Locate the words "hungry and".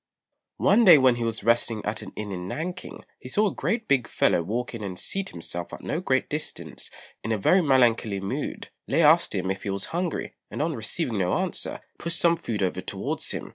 9.93-10.59